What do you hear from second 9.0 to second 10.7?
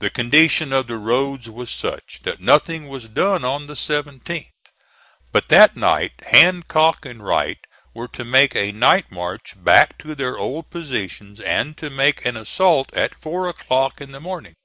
march back to their old